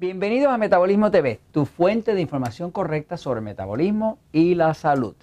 [0.00, 5.14] Bienvenidos a Metabolismo TV, tu fuente de información correcta sobre metabolismo y la salud.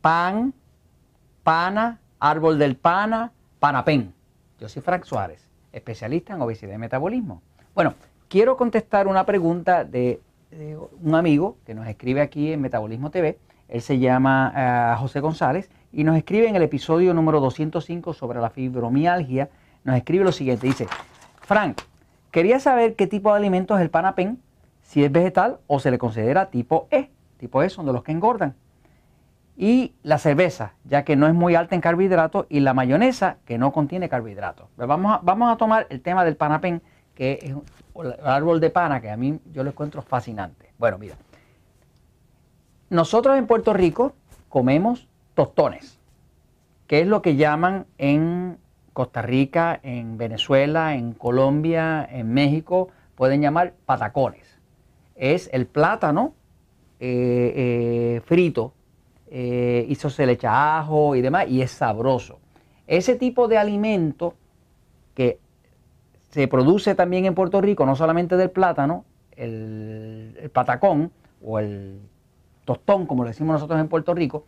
[0.00, 0.52] Pan,
[1.44, 3.30] pana, árbol del pana,
[3.60, 4.12] panapén.
[4.58, 7.40] Yo soy Frank Suárez, especialista en obesidad y metabolismo.
[7.72, 7.94] Bueno,
[8.26, 10.18] quiero contestar una pregunta de,
[11.00, 13.38] un amigo que nos escribe aquí en Metabolismo TV.
[13.68, 18.40] Él se llama eh, José González y nos escribe en el episodio número 205 sobre
[18.40, 19.50] la fibromialgia.
[19.84, 20.88] Nos escribe lo siguiente, dice,
[21.42, 21.80] Frank,
[22.36, 24.38] quería saber qué tipo de alimento es el panapén,
[24.82, 27.08] si es vegetal o se le considera tipo E.
[27.38, 28.54] Tipo E son de los que engordan
[29.56, 33.56] y la cerveza, ya que no es muy alta en carbohidratos, y la mayonesa, que
[33.56, 34.68] no contiene carbohidratos.
[34.76, 36.82] Vamos a, vamos a tomar el tema del panapén,
[37.14, 37.54] que es
[38.04, 40.74] el árbol de pana, que a mí yo lo encuentro fascinante.
[40.76, 41.14] Bueno, mira,
[42.90, 44.12] nosotros en Puerto Rico
[44.50, 45.98] comemos tostones,
[46.86, 48.58] que es lo que llaman en
[48.96, 54.58] Costa Rica, en Venezuela, en Colombia, en México, pueden llamar patacones.
[55.14, 56.32] Es el plátano
[56.98, 58.72] eh, eh, frito
[59.28, 62.38] eh, eso se le echa ajo y demás, y es sabroso.
[62.86, 64.32] Ese tipo de alimento
[65.14, 65.40] que
[66.30, 71.12] se produce también en Puerto Rico, no solamente del plátano, el, patacón
[71.44, 72.00] o el
[72.64, 74.46] tostón, como le decimos nosotros en Puerto Rico,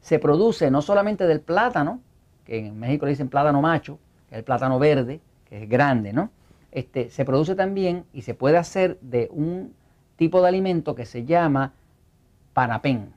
[0.00, 2.00] se produce no solamente del plátano,
[2.48, 6.12] que en México le dicen plátano macho, que es el plátano verde, que es grande,
[6.12, 6.30] ¿no?
[6.72, 9.72] Este, se produce también y se puede hacer de un
[10.16, 11.74] tipo de alimento que se llama
[12.52, 13.12] panapén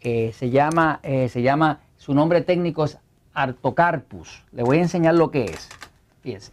[0.00, 2.98] se, llama, eh, se llama, su nombre técnico es
[3.34, 4.44] Artocarpus.
[4.52, 5.68] Le voy a enseñar lo que es.
[6.22, 6.52] Fíjense.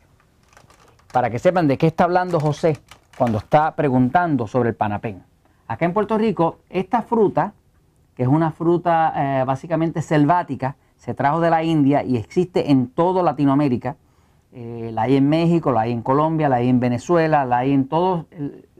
[1.11, 2.77] Para que sepan de qué está hablando José
[3.17, 5.23] cuando está preguntando sobre el panapén.
[5.67, 7.53] Acá en Puerto Rico, esta fruta,
[8.15, 12.87] que es una fruta eh, básicamente selvática, se trajo de la India y existe en
[12.87, 13.95] toda Latinoamérica.
[14.51, 17.73] Eh, la hay en México, la hay en Colombia, la hay en Venezuela, la hay
[17.73, 18.25] en todo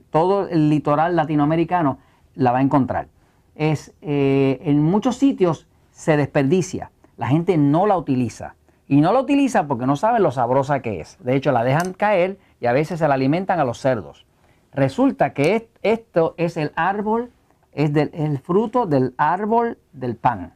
[0.10, 1.98] todo el litoral latinoamericano,
[2.36, 3.10] la va a encontrar
[3.56, 6.92] es eh, en muchos sitios se desperdicia.
[7.18, 8.56] La gente no la utiliza.
[8.88, 11.18] Y no la utiliza porque no saben lo sabrosa que es.
[11.24, 14.26] De hecho, la dejan caer y a veces se la alimentan a los cerdos.
[14.74, 17.32] Resulta que esto es el árbol,
[17.72, 20.54] es el fruto del árbol del pan.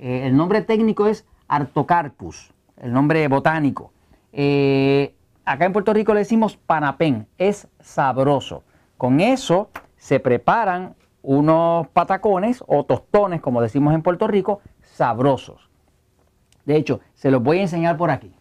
[0.00, 3.92] Eh, el nombre técnico es Artocarpus, el nombre botánico.
[4.32, 8.64] Eh, acá en Puerto Rico le decimos panapén, es sabroso.
[8.96, 9.68] Con eso
[9.98, 15.68] se preparan unos patacones o tostones, como decimos en Puerto Rico, sabrosos.
[16.64, 18.32] De hecho, se los voy a enseñar por aquí.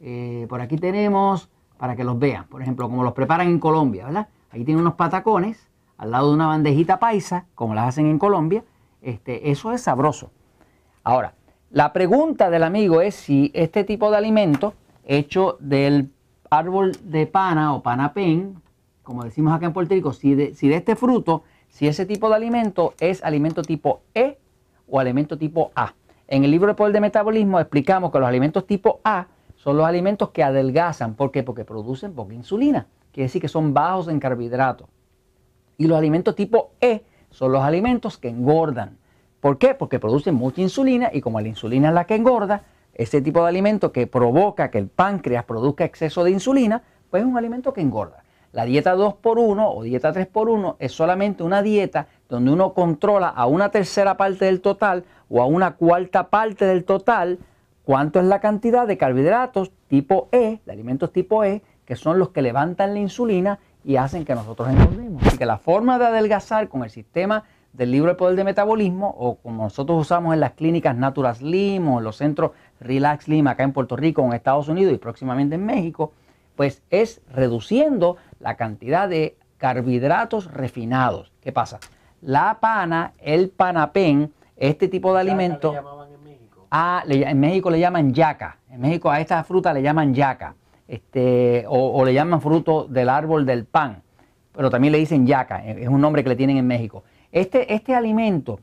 [0.00, 4.06] Eh, por aquí tenemos, para que los vean, por ejemplo, como los preparan en Colombia,
[4.06, 4.28] ¿verdad?
[4.50, 5.68] Ahí tienen unos patacones
[5.98, 8.64] al lado de una bandejita paisa, como las hacen en Colombia.
[9.02, 10.30] Este, eso es sabroso.
[11.04, 11.34] Ahora,
[11.70, 14.74] la pregunta del amigo es si este tipo de alimento
[15.04, 16.10] hecho del
[16.50, 18.60] árbol de pana o panapén,
[19.02, 21.42] como decimos acá en Puerto Rico, si si de este fruto
[21.72, 24.38] si ese tipo de alimento es alimento tipo E
[24.86, 25.94] o alimento tipo A.
[26.28, 29.86] En el libro de Poder de Metabolismo explicamos que los alimentos tipo A son los
[29.86, 31.14] alimentos que adelgazan.
[31.14, 31.42] ¿Por qué?
[31.42, 32.88] Porque producen poca insulina.
[33.10, 34.86] Quiere decir que son bajos en carbohidratos.
[35.78, 38.98] Y los alimentos tipo E son los alimentos que engordan.
[39.42, 39.74] ¿Por qué?
[39.74, 42.62] Porque producen mucha insulina y como la insulina es la que engorda,
[42.94, 47.28] ese tipo de alimento que provoca que el páncreas produzca exceso de insulina, pues es
[47.28, 48.22] un alimento que engorda.
[48.52, 53.70] La dieta 2x1 o dieta 3x1 es solamente una dieta donde uno controla a una
[53.70, 57.40] tercera parte del total o a una cuarta parte del total
[57.84, 62.28] cuánto es la cantidad de carbohidratos tipo E, de alimentos tipo E, que son los
[62.28, 65.26] que levantan la insulina y hacen que nosotros engordemos.
[65.26, 67.42] Así que la forma de adelgazar con el sistema
[67.72, 71.88] del libro de poder de metabolismo o como nosotros usamos en las clínicas Natural Slim
[71.88, 75.54] o en los centros Relax Slim acá en Puerto Rico, en Estados Unidos y próximamente
[75.54, 76.12] en México,
[76.56, 81.32] pues es reduciendo la cantidad de carbohidratos refinados.
[81.40, 81.78] ¿Qué pasa?
[82.20, 85.74] La pana, el panapén, este tipo de alimento...
[85.74, 86.66] en México?
[86.70, 88.58] Ah, en México le llaman yaca.
[88.70, 90.54] En México a esta fruta le llaman yaca.
[90.88, 94.02] Este, o, le llaman fruto del árbol del pan.
[94.52, 95.64] Pero también le dicen yaca.
[95.64, 97.04] Es un nombre que le tienen en México.
[97.32, 98.60] Este, este alimento,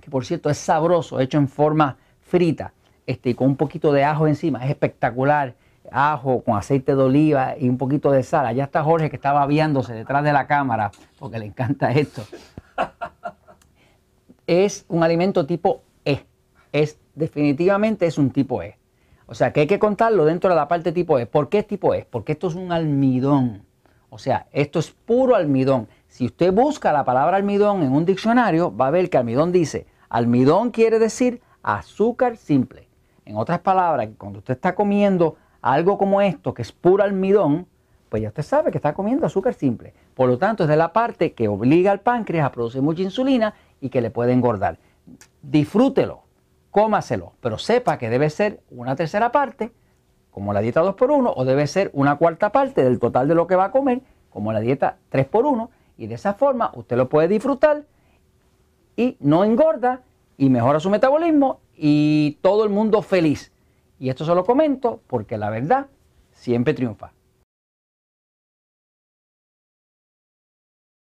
[0.00, 2.72] que por cierto es sabroso, hecho en forma frita,
[3.06, 5.54] este, con un poquito de ajo encima, es espectacular
[5.90, 8.46] ajo con aceite de oliva y un poquito de sal.
[8.46, 12.22] Allá está Jorge que estaba viéndose detrás de la cámara porque le encanta esto.
[14.46, 16.24] es un alimento tipo E.
[16.72, 18.78] Es, definitivamente es un tipo E.
[19.26, 21.26] O sea que hay que contarlo dentro de la parte tipo E.
[21.26, 22.06] ¿Por qué es tipo E?
[22.08, 23.64] Porque esto es un almidón.
[24.10, 25.88] O sea, esto es puro almidón.
[26.14, 29.88] Si usted busca la palabra almidón en un diccionario, va a ver que almidón dice,
[30.08, 32.86] almidón quiere decir azúcar simple.
[33.24, 37.66] En otras palabras, cuando usted está comiendo algo como esto, que es puro almidón,
[38.10, 39.92] pues ya usted sabe que está comiendo azúcar simple.
[40.14, 43.54] Por lo tanto, es de la parte que obliga al páncreas a producir mucha insulina
[43.80, 44.78] y que le puede engordar.
[45.42, 46.22] Disfrútelo,
[46.70, 49.72] cómaselo, pero sepa que debe ser una tercera parte,
[50.30, 53.56] como la dieta 2x1, o debe ser una cuarta parte del total de lo que
[53.56, 57.84] va a comer, como la dieta 3x1, y de esa forma usted lo puede disfrutar
[58.96, 60.02] y no engorda
[60.36, 63.52] y mejora su metabolismo y todo el mundo feliz.
[63.98, 65.86] Y esto se lo comento porque la verdad
[66.32, 67.12] siempre triunfa.